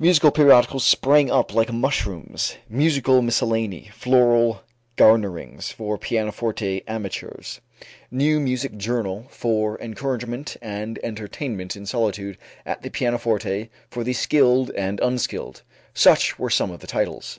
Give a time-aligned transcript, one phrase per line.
[0.00, 4.62] Musical periodicals sprang up like mushrooms "Musical Miscellany," "Floral
[4.96, 7.60] Garnerings for Pianoforte Amateurs,"
[8.10, 14.72] "New Music Journal for Encouragement and Entertainment in Solitude at the Pianoforte for the Skilled
[14.76, 15.62] and Unskilled,"
[15.94, 17.38] such were some of the titles.